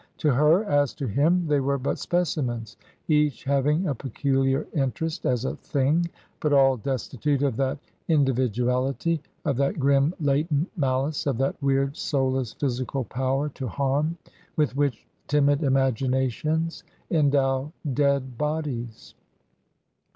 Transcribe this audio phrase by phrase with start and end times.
[0.17, 2.75] To her, as to him, they were but specimens,
[3.07, 7.77] each having a peculiar interest, as a thing, but all destitute of that
[8.07, 14.17] individuality, of that grim, latent malice, of that weird, soulless, physical power to harm,
[14.55, 19.13] with which timid imaginations endow dead bodies.